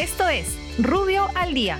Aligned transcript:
Esto 0.00 0.26
es 0.30 0.56
Rubio 0.78 1.26
al 1.34 1.52
Día. 1.52 1.78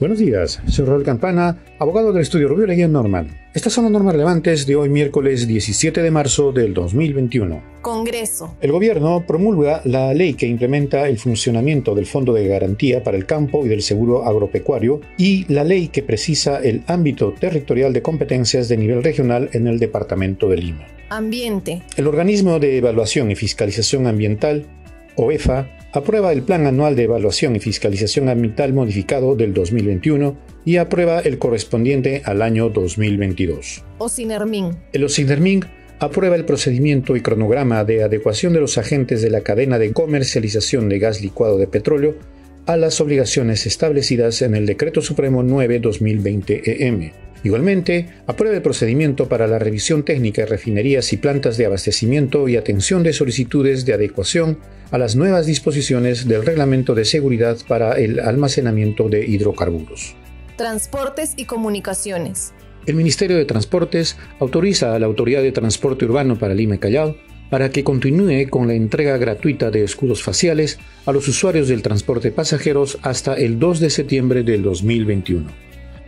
Buenos 0.00 0.18
días, 0.18 0.60
soy 0.66 0.84
Raúl 0.84 1.04
Campana, 1.04 1.62
abogado 1.78 2.12
del 2.12 2.22
estudio 2.22 2.48
Rubio 2.48 2.66
Leguía 2.66 2.88
Norman. 2.88 3.28
Estas 3.54 3.72
son 3.72 3.84
las 3.84 3.92
normas 3.92 4.14
relevantes 4.14 4.66
de 4.66 4.74
hoy 4.74 4.88
miércoles 4.88 5.46
17 5.46 6.02
de 6.02 6.10
marzo 6.10 6.50
del 6.50 6.74
2021. 6.74 7.62
Congreso. 7.80 8.56
El 8.60 8.72
gobierno 8.72 9.24
promulga 9.24 9.82
la 9.84 10.12
ley 10.14 10.34
que 10.34 10.48
implementa 10.48 11.08
el 11.08 11.16
funcionamiento 11.16 11.94
del 11.94 12.06
Fondo 12.06 12.32
de 12.32 12.48
Garantía 12.48 13.04
para 13.04 13.16
el 13.16 13.24
Campo 13.24 13.64
y 13.64 13.68
del 13.68 13.82
Seguro 13.82 14.24
Agropecuario 14.24 15.02
y 15.16 15.44
la 15.46 15.62
ley 15.62 15.86
que 15.86 16.02
precisa 16.02 16.58
el 16.58 16.82
ámbito 16.88 17.34
territorial 17.38 17.92
de 17.92 18.02
competencias 18.02 18.68
de 18.68 18.76
nivel 18.78 19.04
regional 19.04 19.48
en 19.52 19.68
el 19.68 19.78
Departamento 19.78 20.48
de 20.48 20.56
Lima. 20.56 20.88
Ambiente. 21.08 21.82
El 21.96 22.08
organismo 22.08 22.58
de 22.58 22.78
evaluación 22.78 23.30
y 23.30 23.36
fiscalización 23.36 24.08
ambiental, 24.08 24.66
OEFA, 25.14 25.68
aprueba 25.96 26.30
el 26.30 26.42
Plan 26.42 26.66
Anual 26.66 26.94
de 26.94 27.04
Evaluación 27.04 27.56
y 27.56 27.60
Fiscalización 27.60 28.28
Ambiental 28.28 28.74
modificado 28.74 29.34
del 29.34 29.54
2021 29.54 30.36
y 30.66 30.76
aprueba 30.76 31.20
el 31.20 31.38
correspondiente 31.38 32.20
al 32.26 32.42
año 32.42 32.68
2022. 32.68 33.82
Ocinermin. 33.96 34.76
El 34.92 35.04
Ocinermin 35.04 35.64
aprueba 35.98 36.36
el 36.36 36.44
procedimiento 36.44 37.16
y 37.16 37.22
cronograma 37.22 37.82
de 37.84 38.02
adecuación 38.02 38.52
de 38.52 38.60
los 38.60 38.76
agentes 38.76 39.22
de 39.22 39.30
la 39.30 39.40
cadena 39.40 39.78
de 39.78 39.94
comercialización 39.94 40.90
de 40.90 40.98
gas 40.98 41.22
licuado 41.22 41.56
de 41.56 41.66
petróleo 41.66 42.14
a 42.66 42.76
las 42.76 43.00
obligaciones 43.00 43.64
establecidas 43.64 44.42
en 44.42 44.54
el 44.54 44.66
Decreto 44.66 45.00
Supremo 45.00 45.42
9-2020-EM 45.42 47.12
Igualmente, 47.46 48.08
aprueba 48.26 48.56
el 48.56 48.62
procedimiento 48.62 49.28
para 49.28 49.46
la 49.46 49.60
revisión 49.60 50.04
técnica 50.04 50.42
de 50.42 50.48
refinerías 50.48 51.12
y 51.12 51.16
plantas 51.16 51.56
de 51.56 51.66
abastecimiento 51.66 52.48
y 52.48 52.56
atención 52.56 53.02
de 53.02 53.12
solicitudes 53.12 53.86
de 53.86 53.92
adecuación 53.92 54.58
a 54.90 54.98
las 54.98 55.16
nuevas 55.16 55.46
disposiciones 55.46 56.28
del 56.28 56.44
Reglamento 56.44 56.94
de 56.94 57.04
Seguridad 57.04 57.56
para 57.66 57.92
el 57.92 58.20
Almacenamiento 58.20 59.08
de 59.08 59.26
Hidrocarburos. 59.26 60.14
Transportes 60.56 61.34
y 61.36 61.44
Comunicaciones. 61.44 62.54
El 62.86 62.94
Ministerio 62.94 63.36
de 63.36 63.44
Transportes 63.44 64.16
autoriza 64.38 64.94
a 64.94 64.98
la 64.98 65.06
Autoridad 65.06 65.42
de 65.42 65.52
Transporte 65.52 66.04
Urbano 66.04 66.38
para 66.38 66.54
Lima 66.54 66.76
y 66.76 66.78
Callao 66.78 67.16
para 67.50 67.70
que 67.70 67.84
continúe 67.84 68.48
con 68.50 68.66
la 68.66 68.74
entrega 68.74 69.16
gratuita 69.18 69.70
de 69.70 69.84
escudos 69.84 70.22
faciales 70.22 70.78
a 71.04 71.12
los 71.12 71.28
usuarios 71.28 71.68
del 71.68 71.82
transporte 71.82 72.32
pasajeros 72.32 72.98
hasta 73.02 73.34
el 73.34 73.58
2 73.58 73.80
de 73.80 73.90
septiembre 73.90 74.42
del 74.42 74.62
2021. 74.62 75.46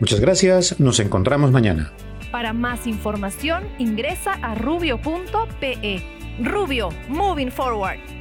Muchas 0.01 0.21
gracias, 0.21 0.79
nos 0.81 1.01
encontramos 1.01 1.53
mañana. 1.53 1.93
Para 2.31 2.53
más 2.53 2.87
información 2.87 3.65
ingresa 3.79 4.35
a 4.35 4.55
rubio.pe. 4.55 6.03
Rubio, 6.43 6.91
moving 7.09 7.51
forward. 7.51 8.18